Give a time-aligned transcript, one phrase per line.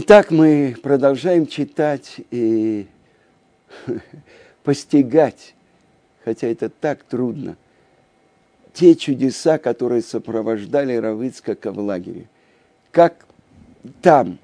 [0.00, 2.86] Итак, мы продолжаем читать и
[4.62, 5.56] постигать,
[6.24, 7.56] хотя это так трудно,
[8.72, 12.28] те чудеса, которые сопровождали Равыцкака в лагере.
[12.92, 13.26] Как
[14.00, 14.38] там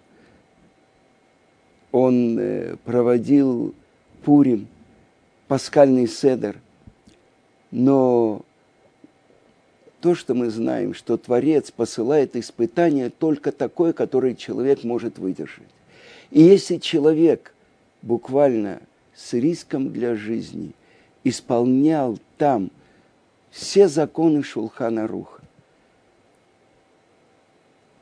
[1.93, 3.77] он э, проводил
[4.25, 4.67] Пурим,
[5.47, 6.59] пасхальный седер,
[7.71, 8.43] но
[10.05, 15.71] то, что мы знаем, что Творец посылает испытание только такое, которое человек может выдержать.
[16.31, 17.55] И если человек
[18.03, 18.83] буквально
[19.15, 20.73] с риском для жизни
[21.25, 22.71] исполнял там
[23.51, 25.41] все законы Шулхана Руха,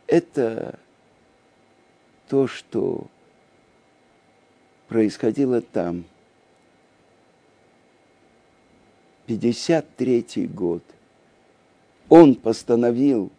[0.09, 0.81] это
[2.29, 3.07] то, что
[4.89, 6.05] происходило там.
[9.27, 10.83] 53 год–
[12.13, 13.33] он постановил,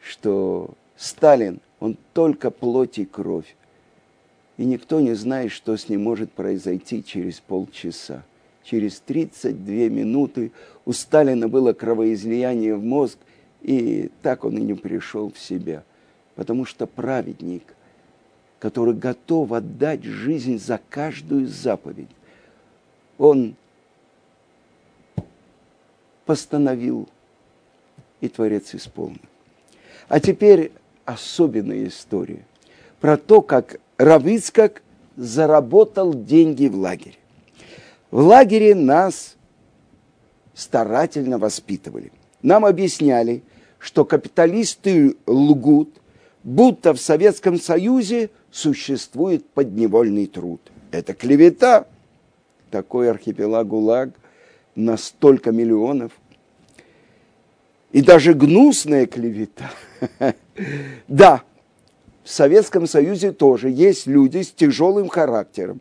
[0.00, 3.54] что Сталин, он только плоть и кровь.
[4.56, 8.24] И никто не знает, что с ним может произойти через полчаса.
[8.62, 10.50] Через 32 минуты
[10.86, 13.18] у Сталина было кровоизлияние в мозг,
[13.60, 15.84] и так он и не пришел в себя.
[16.36, 17.74] Потому что праведник,
[18.60, 22.08] который готов отдать жизнь за каждую заповедь,
[23.18, 23.56] он
[26.24, 27.10] постановил
[28.24, 29.20] и Творец исполнил.
[30.08, 30.72] А теперь
[31.04, 32.46] особенная история
[33.00, 34.82] про то, как Равицкак
[35.16, 37.16] заработал деньги в лагере.
[38.10, 39.36] В лагере нас
[40.54, 42.12] старательно воспитывали.
[42.42, 43.42] Нам объясняли,
[43.78, 45.90] что капиталисты лгут,
[46.42, 50.60] будто в Советском Союзе существует подневольный труд.
[50.90, 51.86] Это клевета.
[52.70, 54.10] Такой архипелаг ГУЛАГ
[54.74, 56.12] на столько миллионов–
[57.94, 59.70] и даже гнусная клевета.
[61.08, 61.42] Да,
[62.22, 65.80] в Советском Союзе тоже есть люди с тяжелым характером,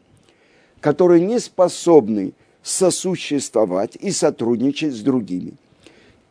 [0.80, 2.33] которые не способны
[2.64, 5.54] сосуществовать и сотрудничать с другими.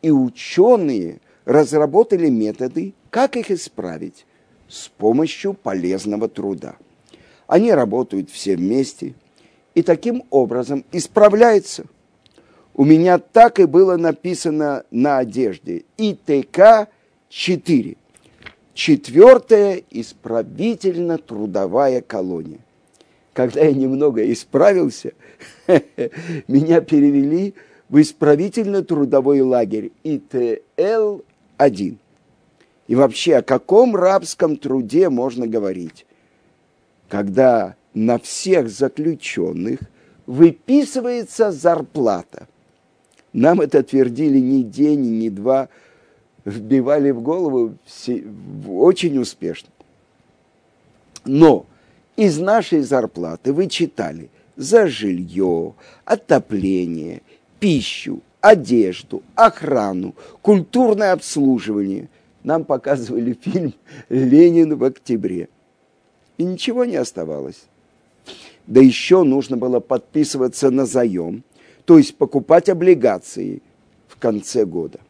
[0.02, 4.26] И ученые разработали методы, как их исправить
[4.68, 6.76] с помощью полезного труда.
[7.46, 9.14] Они работают все вместе
[9.76, 11.84] и таким образом исправляются–
[12.74, 15.84] у меня так и было написано на одежде.
[15.98, 17.98] ИТК-4.
[18.74, 22.60] Четвертая исправительно-трудовая колония.
[23.34, 25.12] Когда я немного исправился,
[26.48, 27.52] меня перевели
[27.88, 31.96] в исправительно-трудовой лагерь ИТЛ-1.
[32.88, 36.06] И вообще, о каком рабском труде можно говорить,
[37.08, 39.80] когда на всех заключенных
[40.26, 42.48] выписывается зарплата?
[43.32, 45.68] Нам это твердили ни день, ни два,
[46.44, 48.24] вбивали в голову все,
[48.68, 49.70] очень успешно.
[51.24, 51.66] Но
[52.16, 57.22] из нашей зарплаты вы читали за жилье, отопление,
[57.58, 62.08] пищу, одежду, охрану, культурное обслуживание.
[62.42, 63.72] Нам показывали фильм
[64.10, 65.48] «Ленин в октябре».
[66.36, 67.64] И ничего не оставалось.
[68.66, 71.44] Да еще нужно было подписываться на заем–
[71.84, 73.62] то есть покупать облигации
[74.08, 75.00] в конце года.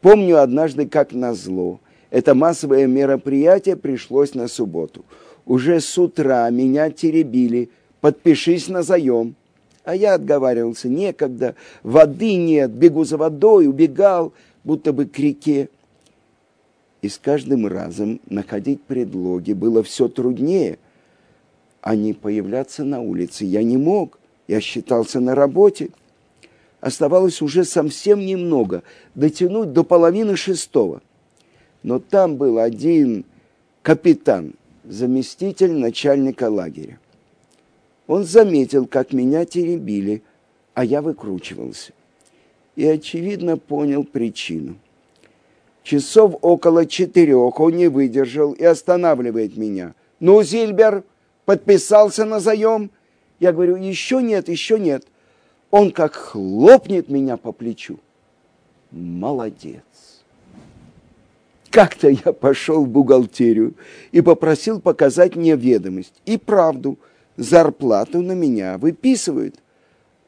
[0.00, 1.80] Помню однажды, как назло,
[2.10, 5.04] это массовое мероприятие пришлось на субботу.
[5.46, 7.70] Уже с утра меня теребили,
[8.00, 9.34] подпишись на заем.
[9.82, 14.32] А я отговаривался, некогда, воды нет, бегу за водой, убегал,
[14.62, 15.68] будто бы к реке.
[17.02, 20.78] И с каждым разом находить предлоги было все труднее,
[21.82, 25.90] а не появляться на улице я не мог, я считался на работе–
[26.84, 28.82] оставалось уже совсем немного,
[29.14, 31.00] дотянуть до половины шестого.
[31.82, 33.24] Но там был один
[33.80, 34.52] капитан,
[34.84, 37.00] заместитель начальника лагеря.
[38.06, 40.22] Он заметил, как меня теребили,
[40.74, 41.94] а я выкручивался.
[42.76, 44.76] И, очевидно, понял причину.
[45.84, 49.94] Часов около четырех он не выдержал и останавливает меня.
[50.20, 51.02] «Ну, Зильбер,
[51.46, 52.90] подписался на заем?»
[53.40, 55.06] Я говорю, еще нет, еще нет
[55.74, 57.98] он как хлопнет меня по плечу.
[58.92, 59.82] Молодец.
[61.68, 63.74] Как-то я пошел в бухгалтерию
[64.12, 66.14] и попросил показать мне ведомость.
[66.26, 66.96] И правду,
[67.36, 69.56] зарплату на меня выписывают.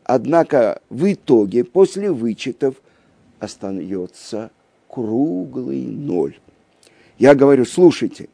[0.03, 2.75] Однако в итоге, после вычетов,
[3.39, 4.51] остается
[4.89, 6.41] круглый ноль.
[7.19, 8.31] Я говорю, слушайте,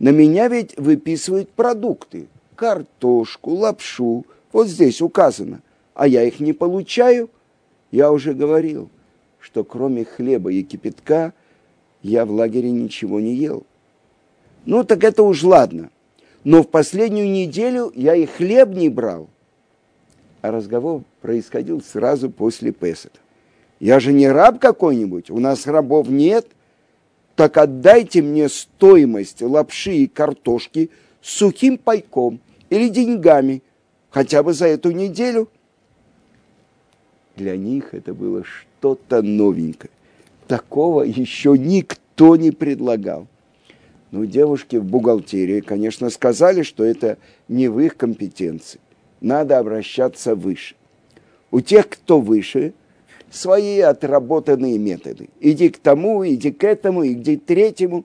[0.00, 2.26] на меня ведь выписывают продукты,
[2.56, 5.60] картошку, лапшу, вот здесь указано
[5.98, 7.28] а я их не получаю,
[7.90, 8.88] я уже говорил,
[9.40, 11.32] что кроме хлеба и кипятка
[12.02, 13.66] я в лагере ничего не ел.
[14.64, 15.90] Ну, так это уж ладно.
[16.44, 19.28] но в последнюю неделю я и хлеб не брал.
[20.40, 23.18] А разговор происходил сразу после Песока.
[23.80, 26.46] Я же не раб какой-нибудь, у нас рабов нет.
[27.34, 30.90] Так отдайте мне стоимость лапши и картошки
[31.20, 32.38] сухим пайком
[32.70, 33.64] или деньгами,
[34.10, 35.48] хотя бы за эту неделю.
[37.38, 39.90] Для них это было что-то новенькое.
[40.48, 43.28] Такого еще никто не предлагал.
[44.10, 48.80] Ну, девушки в бухгалтерии, конечно, сказали, что это не в их компетенции.
[49.20, 50.74] Надо обращаться выше.
[51.52, 52.72] У тех, кто выше,
[53.30, 55.28] свои отработанные методы.
[55.38, 58.04] Иди к тому, иди к этому, иди к третьему.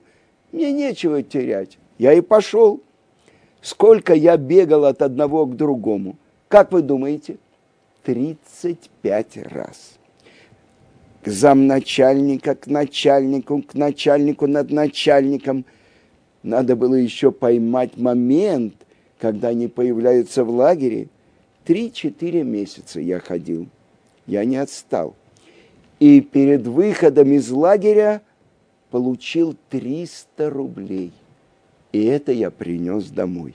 [0.52, 1.76] Мне нечего терять.
[1.98, 2.80] Я и пошел.
[3.62, 6.16] Сколько я бегал от одного к другому.
[6.46, 7.38] Как вы думаете?
[8.04, 9.98] 35 раз.
[11.22, 15.64] К замначальника, к начальнику, к начальнику над начальником–
[16.44, 18.74] надо было еще поймать момент,
[19.18, 21.08] когда они появляются в лагере.
[21.64, 23.66] Три-четыре месяца я ходил.
[24.26, 25.16] Я не отстал.
[26.00, 28.20] И перед выходом из лагеря
[28.90, 31.12] получил 300 рублей.
[31.92, 33.54] И это я принес домой.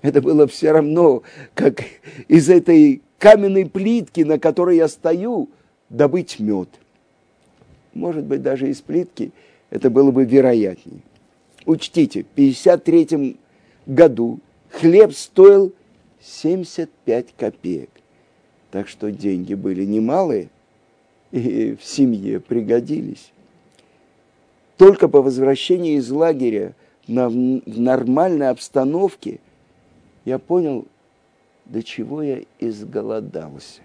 [0.00, 1.22] Это было все равно,
[1.54, 1.84] как
[2.28, 5.48] из этой каменной плитки, на которой я стою,
[5.88, 6.68] добыть мед.
[7.94, 9.32] Может быть, даже из плитки
[9.70, 11.00] это было бы вероятнее.
[11.66, 13.36] Учтите, в 1953
[13.86, 15.72] году хлеб стоил
[16.20, 17.90] 75 копеек.
[18.70, 20.48] Так что деньги были немалые
[21.32, 23.32] и в семье пригодились.
[24.76, 26.74] Только по возвращении из лагеря
[27.06, 29.40] на, в нормальной обстановке
[30.24, 30.86] я понял,
[31.68, 33.82] до чего я изголодался.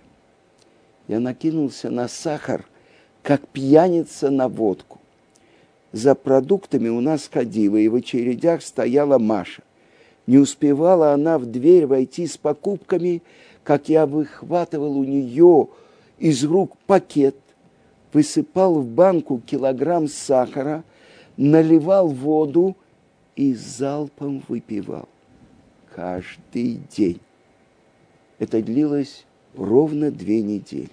[1.08, 2.66] Я накинулся на сахар,
[3.22, 5.00] как пьяница на водку
[5.94, 9.62] за продуктами у нас ходила, и в очередях стояла Маша.
[10.26, 13.22] Не успевала она в дверь войти с покупками,
[13.64, 15.70] как я выхватывал у нее
[16.18, 17.36] из рук пакет,
[18.12, 20.84] высыпал в банку килограмм сахара,
[21.38, 22.76] наливал воду
[23.36, 25.08] и залпом выпивал.
[25.94, 27.20] Каждый день.
[28.44, 29.26] Это длилось
[29.56, 30.90] ровно две недели.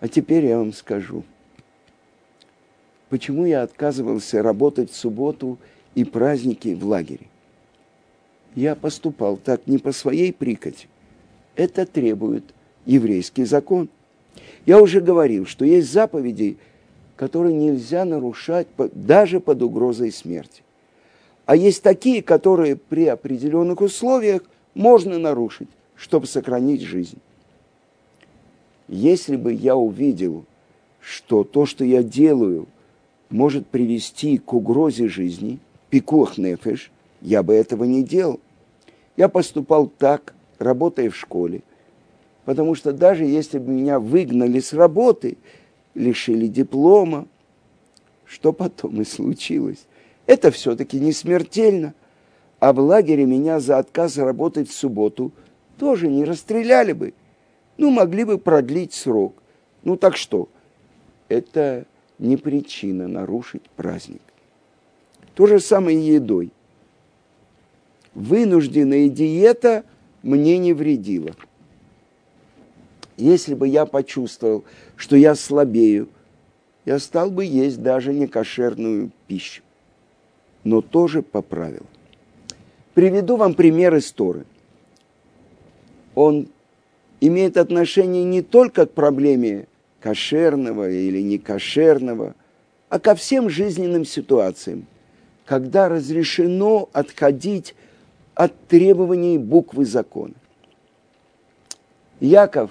[0.00, 1.24] А теперь я вам скажу–
[3.12, 5.58] почему я отказывался работать в субботу
[5.94, 7.26] и праздники в лагере.
[8.54, 10.88] Я поступал так не по своей прикоти.
[11.54, 12.54] Это требует
[12.86, 13.90] еврейский закон.
[14.64, 16.56] Я уже говорил, что есть заповеди,
[17.14, 20.62] которые нельзя нарушать даже под угрозой смерти.
[21.46, 24.42] А есть такие, которые при определенных условиях
[24.74, 27.18] можно нарушить, чтобы сохранить жизнь.
[28.88, 30.44] Если бы я увидел,
[31.00, 32.66] что то, что я делаю–
[33.32, 35.58] может привести к угрозе жизни,
[35.90, 38.40] пикух нефеш, я бы этого не делал.
[39.16, 41.62] Я поступал так, работая в школе,
[42.44, 45.38] потому что даже если бы меня выгнали с работы,
[45.94, 47.26] лишили диплома,
[48.24, 49.86] что потом и случилось,
[50.26, 51.94] это все-таки не смертельно.
[52.60, 55.32] А в лагере меня за отказ работать в субботу
[55.78, 57.14] тоже не расстреляли бы.
[57.76, 59.34] Ну, могли бы продлить срок.
[59.82, 60.48] Ну, так что?
[61.28, 61.86] Это
[62.18, 64.22] не причина нарушить праздник.
[65.34, 66.52] То же самое и едой.
[68.14, 69.84] Вынужденная диета
[70.22, 71.34] мне не вредила.
[73.16, 74.64] Если бы я почувствовал,
[74.96, 76.08] что я слабею,
[76.84, 79.61] я стал бы есть даже некошерную пищу.
[80.64, 81.86] Но тоже поправил.
[82.94, 84.12] Приведу вам пример из.
[86.14, 86.48] Он
[87.20, 89.66] имеет отношение не только к проблеме
[90.00, 92.34] кошерного или некошерного,
[92.88, 94.86] а ко всем жизненным ситуациям,
[95.46, 97.74] когда разрешено отходить
[98.34, 100.34] от требований буквы закона.
[102.20, 102.70] Яков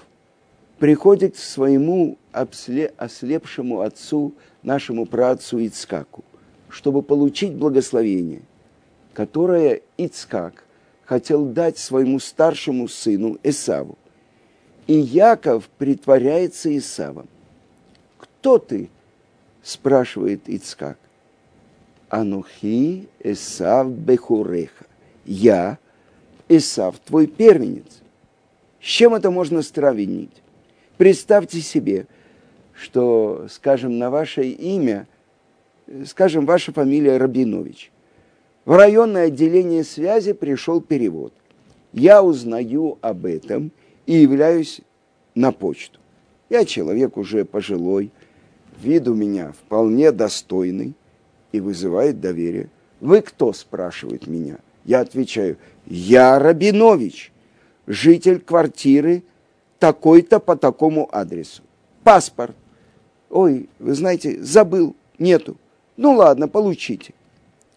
[0.80, 4.34] приходит к своему ослепшему отцу,
[4.64, 6.24] нашему праотцу Ицкаку,
[6.72, 8.42] чтобы получить благословение,
[9.14, 10.64] которое Ицкак
[11.04, 13.98] хотел дать своему старшему сыну Эсаву.
[14.88, 17.28] И Яков притворяется Исавом.
[18.18, 18.90] Кто ты?
[19.62, 20.98] спрашивает Ицкак.
[22.10, 24.86] Анухи Исав Бехуреха.
[25.26, 25.78] Я
[26.50, 28.02] Исав, твой первенец.
[28.82, 30.42] С чем это можно сравнить?
[30.98, 32.08] Представьте себе,
[32.74, 35.08] что, скажем, на ваше имя,
[36.06, 37.92] скажем, ваша фамилия Рабинович.
[38.66, 41.34] В районное отделение связи пришел перевод.
[41.94, 43.72] Я узнаю об этом–
[44.06, 44.82] и являюсь
[45.36, 46.00] на почту.
[46.50, 48.12] Я человек уже пожилой,
[48.82, 50.96] вид у меня вполне достойный
[51.52, 52.70] и вызывает доверие.
[53.00, 54.58] Вы кто, спрашивает меня.
[54.84, 57.32] Я отвечаю, я Рабинович,
[57.88, 59.24] житель квартиры
[59.80, 61.64] такой-то по такому адресу.
[62.04, 62.56] Паспорт.
[63.30, 65.58] Ой, вы знаете, забыл, нету.
[65.98, 67.14] Ну ладно, получите.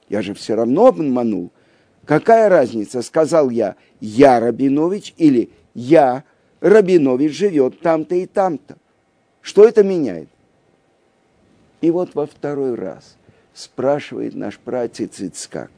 [0.09, 1.50] Я же все равно обманул.
[2.04, 6.25] Какая разница, сказал я, я Рабинович или я
[6.61, 8.76] Рабинович живет там-то и там-то.
[9.40, 10.28] Что это меняет?
[11.80, 13.16] И вот во второй раз
[13.52, 15.71] спрашивает наш пратец Ицкак,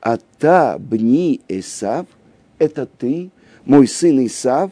[0.00, 2.06] а та бни Исав,
[2.58, 3.30] это ты,
[3.64, 4.70] мой сын Исав?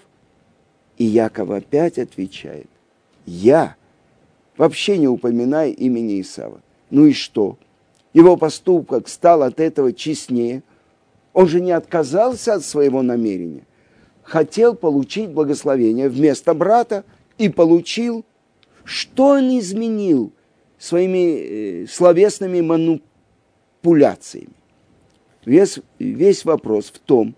[0.98, 2.68] И Яков опять отвечает,
[3.24, 3.76] я
[4.58, 6.60] вообще не упоминай имени Исава.
[6.92, 7.58] Ну и что?
[8.12, 10.62] Его поступок стал от этого честнее.
[11.32, 13.66] Он же не отказался от своего намерения.
[14.22, 17.04] Хотел получить благословение вместо брата
[17.38, 18.26] и получил.
[18.84, 20.32] Что он изменил
[20.78, 24.52] своими э, словесными манипуляциями?
[25.46, 27.34] Весь, весь вопрос в том,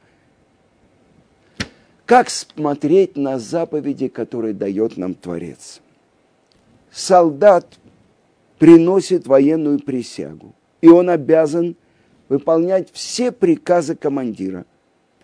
[2.06, 5.80] как смотреть на заповеди, которые дает нам Творец.
[6.90, 7.78] Солдат
[8.58, 11.76] приносит военную присягу, и он обязан
[12.28, 14.64] выполнять все приказы командира,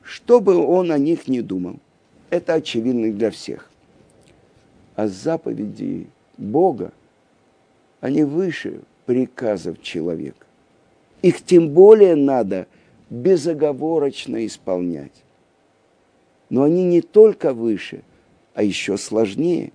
[0.02, 1.78] что бы он о них не думал.
[2.30, 3.70] Это очевидно для всех.
[4.96, 6.06] А заповеди
[6.37, 6.92] Бога,
[8.00, 10.46] они выше приказов человека.
[11.22, 12.66] Их тем более надо
[13.10, 15.25] безоговорочно исполнять.
[16.49, 18.02] Но они не только выше,
[18.54, 19.72] а еще сложнее.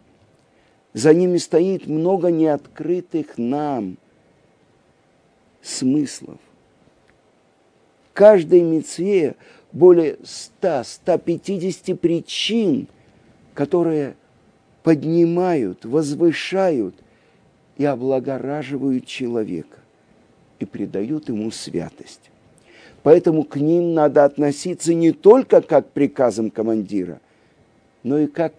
[0.95, 3.97] За ними стоит много неоткрытых нам
[5.61, 6.37] смыслов.
[8.13, 9.35] Каждой мецве
[9.73, 10.15] более
[10.61, 12.87] 100-150 причин,
[13.53, 14.15] которые
[14.83, 16.95] поднимают, возвышают
[17.75, 19.79] и облагораживают человека
[20.59, 22.31] и придают ему святость.
[23.03, 27.19] Поэтому к ним надо относиться не только как к приказам командира,
[28.03, 28.53] но и как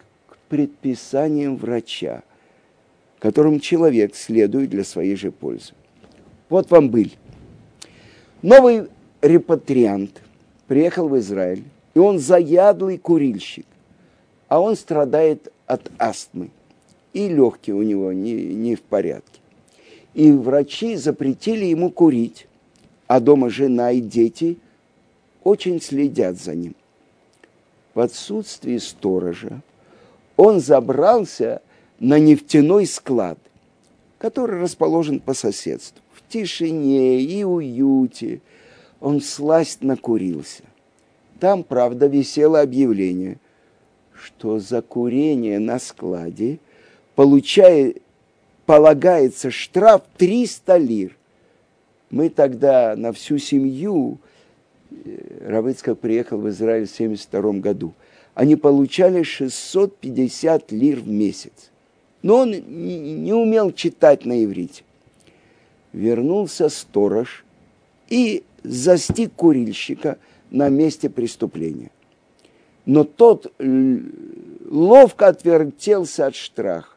[0.47, 2.23] к предписаниям врача,
[3.19, 5.73] которым человек следует для своей же пользы.
[6.49, 7.17] Вот вам быль.
[8.43, 8.89] Новый
[9.23, 10.23] репатриант
[10.69, 13.67] приехал в Израиль, и он заядлый курильщик,
[14.49, 16.51] а он страдает от астмы,
[17.13, 19.41] и легкие у него не, не в порядке.
[20.15, 22.47] И врачи запретили ему курить,
[23.09, 24.59] а дома жена и дети
[25.43, 26.75] очень следят за ним.
[27.95, 29.63] В отсутствии сторожа
[30.37, 31.63] он забрался
[31.99, 33.39] на нефтяной склад,
[34.19, 36.01] который расположен по соседству.
[36.13, 38.41] В тишине и уюте
[39.01, 40.65] он сласть накурился.
[41.41, 43.39] Там, правда, висело объявление,
[44.15, 46.59] что за курение на складе
[47.15, 48.03] получает,
[48.65, 51.17] полагается штраф 300 лир–
[52.11, 54.19] мы тогда на всю семью,
[54.91, 57.93] э, Равыцкак приехал в Израиль в 1972 году,
[58.37, 61.73] они получали 650 лир в месяц.
[62.23, 64.85] Но он не умел читать на иврите.
[65.93, 67.45] Вернулся сторож
[68.09, 70.19] и застиг курильщика
[70.53, 71.91] на месте преступления.
[72.85, 76.95] Но тот ловко отвертелся от штраха.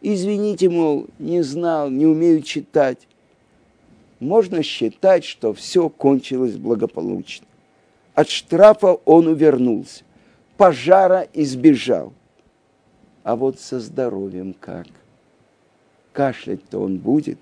[0.00, 3.08] Извините, мол, не знал, не умею читать
[4.20, 7.46] можно считать, что все кончилось благополучно.
[8.14, 10.04] От штрафа он увернулся,
[10.56, 12.12] пожара избежал.
[13.22, 14.86] А вот со здоровьем как?
[16.12, 17.38] Кашлять-то он будет.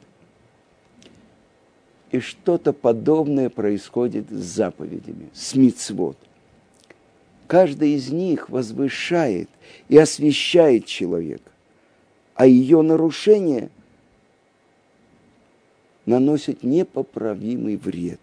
[2.11, 6.17] И что-то подобное происходит с заповедями, с мицвод.
[7.47, 9.51] Каждый из них возвышает
[9.89, 11.51] и освещает человека,
[12.35, 13.71] а ее нарушение–
[16.07, 18.21] наносит непоправимый вред.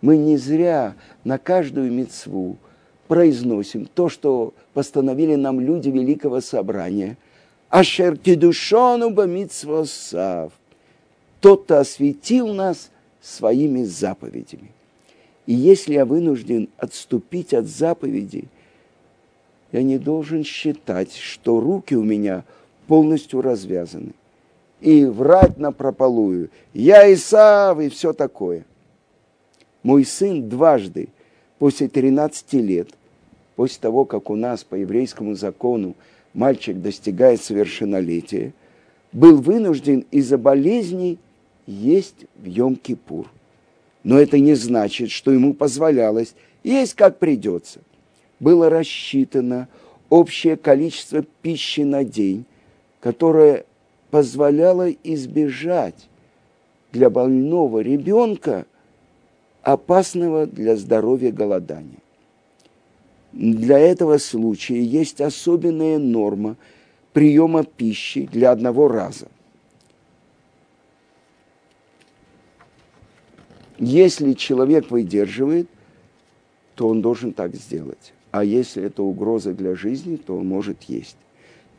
[0.00, 2.58] Мы не зря на каждую мецву
[3.08, 7.16] произносим то, что постановили нам люди Великого Собрания.
[7.68, 10.52] Ашер кедушону бамитсвосав.
[11.40, 14.70] Тот-то осветил нас своими заповедями.
[15.46, 18.48] И если я вынужден отступить от заповедей,
[19.72, 22.44] я не должен считать, что руки у меня
[22.86, 24.12] полностью развязаны
[24.80, 26.50] и врать на прополую.
[26.72, 28.64] Я Исав и все такое.
[29.82, 31.08] Мой сын дважды
[31.64, 32.90] после 13 лет,
[33.56, 35.94] после того, как у нас по еврейскому закону
[36.34, 38.52] мальчик достигает совершеннолетия,
[39.12, 41.18] был вынужден из-за болезней
[41.66, 43.28] есть в Йом-Кипур.
[44.02, 47.80] Но это не значит, что ему позволялось есть как придется.
[48.40, 49.68] Было рассчитано
[50.10, 52.44] общее количество пищи на день,
[53.00, 53.64] которое
[54.10, 56.10] позволяло избежать
[56.92, 58.66] для больного ребенка,
[59.64, 61.98] опасного для здоровья голодания.
[63.32, 66.56] Для этого случая есть особенная норма
[67.12, 69.28] приема пищи для одного раза.
[73.78, 75.68] Если человек выдерживает,
[76.74, 78.12] то он должен так сделать.
[78.30, 81.16] А если это угроза для жизни, то он может есть.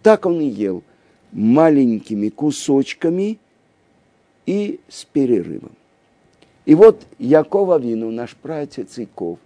[0.01, 0.83] Так он и ел
[1.31, 3.39] маленькими кусочками
[4.45, 5.71] и с перерывом.
[6.65, 9.39] И вот Яков Авину, наш праотец Яков,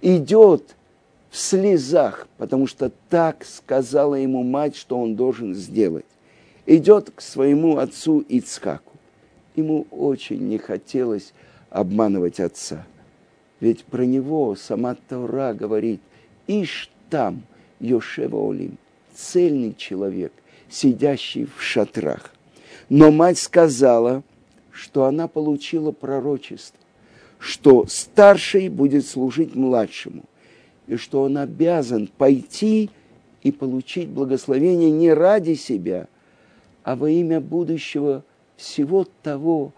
[0.00, 0.76] идет
[1.30, 6.06] в слезах, потому что так сказала ему мать, что он должен сделать.
[6.66, 8.92] Идет к своему отцу Ицхаку.
[9.56, 11.32] Ему очень не хотелось
[11.70, 12.86] обманывать отца.
[13.60, 16.00] Ведь про него сама Тора говорит,
[16.46, 17.42] ишь там,
[17.80, 18.78] Йошева Олим,
[19.14, 20.32] цельный человек,
[20.68, 22.32] сидящий в шатрах.
[22.88, 24.22] Но мать сказала,
[24.74, 26.80] что она получила пророчество,
[27.38, 30.24] что старший будет служить младшему,
[30.88, 32.90] и что он обязан пойти
[33.42, 36.08] и получить благословение не ради себя,
[36.82, 38.24] а во имя будущего
[38.56, 39.72] всего того,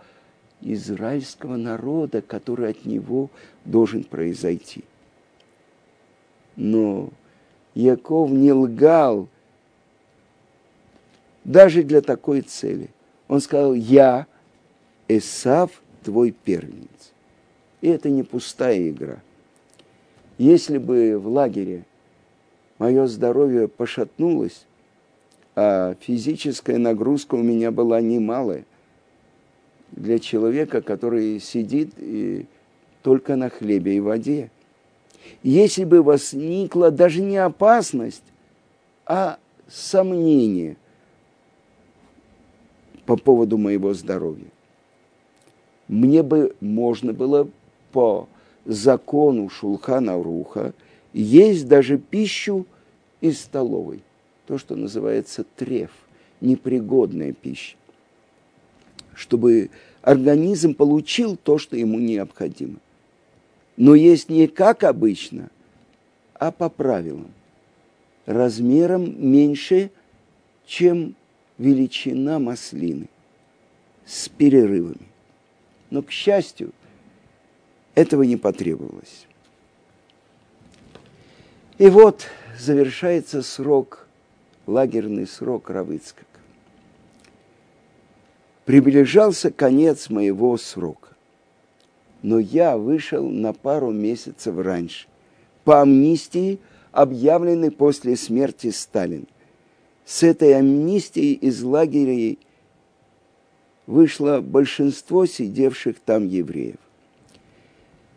[0.63, 3.29] израильского народа, который от него
[3.67, 4.85] должен произойти.
[6.57, 7.11] Но
[7.75, 9.29] Яков не лгал
[11.45, 12.89] даже для такой цели.
[13.29, 14.27] Он сказал, я
[15.09, 17.13] Эсав твой первенец.
[17.81, 19.21] И это не пустая игра.
[20.39, 21.85] Если бы в лагере
[22.79, 24.67] мое здоровье пошатнулось,
[25.55, 28.65] а физическая нагрузка у меня была немалая–
[29.93, 32.47] для человека, который сидит и
[33.03, 34.51] только на хлебе и воде.
[35.43, 38.23] Если бы возникла даже не опасность,
[39.05, 40.77] а сомнение
[43.07, 44.51] по поводу моего здоровья,
[45.89, 47.49] мне бы можно было
[47.93, 48.29] по
[48.65, 50.75] закону Шулхана Руха
[51.13, 52.67] есть даже пищу
[53.21, 54.03] из столовой,
[54.47, 55.91] то, что называется треф,
[56.41, 57.77] непригодная пища
[59.17, 59.71] чтобы
[60.03, 62.77] организм получил то, что ему необходимо.
[63.77, 65.51] Но есть не как обычно,
[66.35, 67.33] а по правилам.
[68.27, 69.91] Размером меньше,
[70.67, 71.15] чем
[71.59, 73.09] величина маслины,
[74.05, 75.09] с перерывами.
[75.91, 76.73] Но, к счастью,
[77.95, 79.27] этого не потребовалось.
[81.79, 82.27] И вот
[82.59, 84.07] завершается срок,
[84.67, 86.25] лагерный срок Равыцка
[88.67, 91.09] приближался конец моего срока.
[92.23, 95.07] Но я вышел на пару месяцев раньше,
[95.65, 96.59] по амнистии,
[96.93, 99.27] объявленной после смерти Сталина.
[100.05, 102.39] С этой амнистией из лагерей
[103.87, 106.77] вышло большинство сидевших там евреев.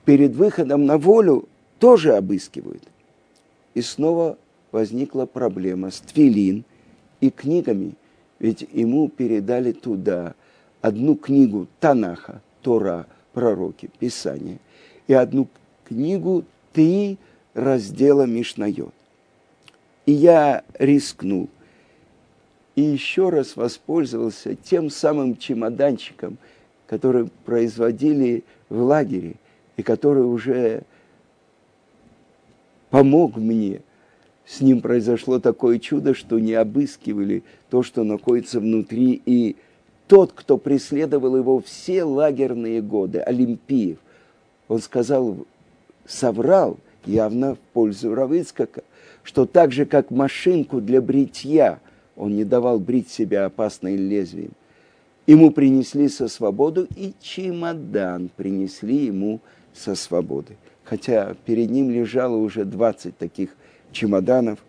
[0.05, 1.47] Перед выходом на волю
[1.79, 2.83] тоже обыскивают.
[3.75, 4.37] И снова
[4.71, 6.65] возникла проблема с твилин
[7.21, 7.93] и книгами,
[8.39, 10.33] ведь ему передали туда
[10.81, 14.59] одну книгу Танаха, Тора, пророки, Писания,
[15.07, 15.47] и одну
[15.85, 17.17] книгу три
[17.53, 18.93] раздела Мишнайот.
[20.05, 21.49] И я рискнул.
[22.79, 26.37] И еще раз воспользовался тем самым чемоданчиком,
[26.87, 29.35] который производили в лагере,
[29.75, 30.83] и который уже
[32.89, 33.81] помог мне.
[34.45, 39.57] С ним произошло такое чудо, что не обыскивали то, что находится внутри, и
[40.07, 43.97] тот, кто преследовал его все лагерные годы, Олимпиев,
[44.69, 45.45] он сказал,
[46.07, 48.83] соврал явно в пользу Равыцкака,
[49.23, 51.81] что так же, как машинку для бритья,
[52.19, 54.51] он не давал брить себя опасным лезвием,
[55.25, 59.39] ему принесли со свободу, и чемодан принесли ему
[59.73, 60.57] со свободы.
[60.83, 63.55] Хотя перед ним лежало уже 20 таких
[63.91, 64.59] чемоданов.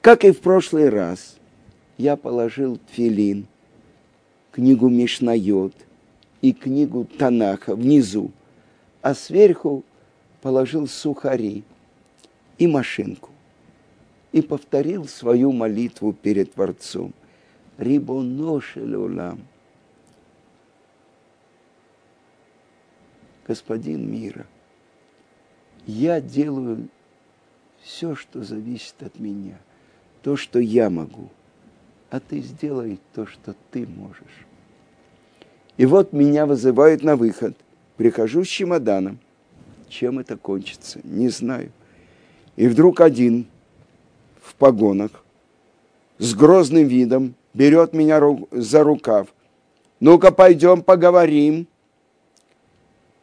[0.00, 1.36] Как и в прошлый раз,
[1.98, 3.46] я положил тфилин–
[4.54, 5.74] книгу Мишнайот
[6.40, 8.30] и книгу Танаха внизу,
[9.02, 9.82] а сверху
[10.42, 11.64] положил сухари
[12.58, 13.30] и машинку
[14.34, 17.14] и повторил свою молитву перед Творцом.
[17.78, 19.40] Рибоношелюлам.
[23.46, 24.46] Господин мира,
[25.86, 26.88] я делаю
[27.80, 29.58] все, что зависит от меня,
[30.22, 31.30] то, что я могу–
[32.14, 34.46] а ты сделай то, что ты можешь.
[35.76, 37.56] И вот меня вызывают на выход.
[37.96, 39.18] Прихожу с чемоданом.
[39.88, 41.00] Чем это кончится?
[41.02, 41.72] Не знаю.
[42.54, 43.48] И вдруг один
[44.44, 45.10] в погонах
[46.18, 49.28] с грозным видом берет меня за рукав
[50.04, 51.66] ну-ка пойдем поговорим.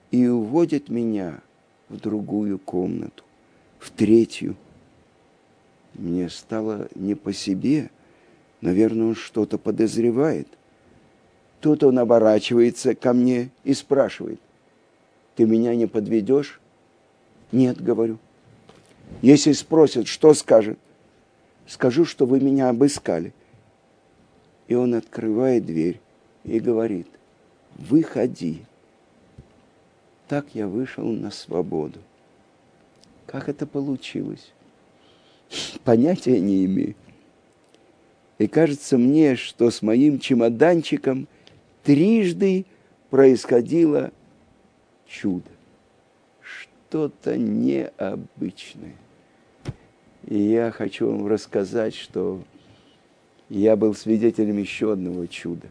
[0.09, 1.39] И уводит меня
[1.89, 3.23] в другую комнату,
[3.77, 4.55] в третью.
[5.93, 7.91] Мне стало не по себе.
[8.61, 10.47] Наверное, он что-то подозревает.
[11.59, 14.39] Тут он оборачивается ко мне и спрашивает,
[15.35, 16.59] ты меня не подведешь?
[17.51, 18.17] Нет, говорю.
[19.21, 20.79] Если спросят, что скажет?
[21.67, 23.33] Скажу, что вы меня обыскали.
[24.67, 25.99] И он открывает дверь
[26.43, 27.07] и говорит,
[27.75, 28.63] выходи.
[30.27, 31.99] Так я вышел на свободу.
[33.25, 34.51] Как это получилось?
[35.83, 36.95] Понятия не имею.
[38.37, 41.27] И кажется мне, что с моим чемоданчиком
[41.83, 42.65] трижды
[43.09, 44.11] происходило
[45.05, 45.49] чудо.
[46.41, 48.95] Что-то необычное.
[50.31, 52.41] И я хочу вам рассказать, что
[53.49, 55.67] я был свидетелем еще одного чуда.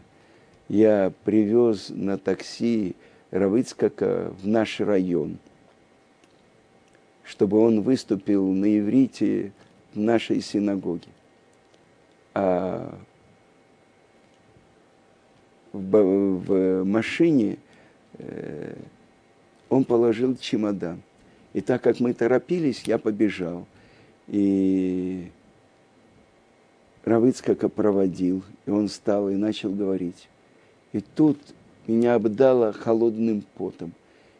[0.69, 2.95] Я привез на такси
[3.31, 5.39] Равыцкака в наш район,
[7.23, 9.51] чтобы он выступил на иврите
[9.95, 11.09] в нашей синагоге.
[12.35, 12.99] А
[15.73, 17.57] в, в машине
[18.19, 18.75] э,
[19.69, 21.01] он положил чемодан.
[21.53, 23.65] И так как мы торопились, я побежал.
[24.27, 25.29] И
[27.03, 30.29] Равыцкака проводил, и он встал и начал говорить.
[30.93, 31.37] И тут
[31.87, 33.91] меня обдало холодным потом.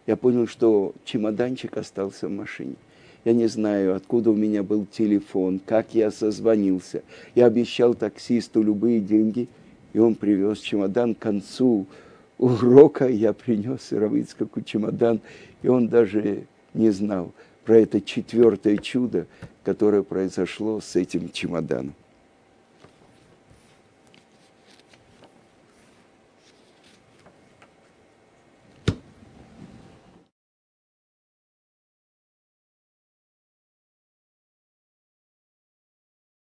[0.05, 2.75] Я понял, что чемоданчик остался в машине.
[3.23, 7.03] Я не знаю, откуда у меня был телефон, как я созвонился.
[7.35, 9.47] Я обещал таксисту любые деньги,
[9.93, 11.85] и он привез чемодан к концу
[12.39, 13.07] урока.
[13.07, 15.21] Я принес Равицкаку чемодан,
[15.61, 17.31] и он даже не знал
[17.63, 19.27] про это четвертое чудо,
[19.63, 21.95] которое произошло с этим чемоданом.